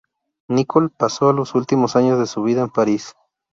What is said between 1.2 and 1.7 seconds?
los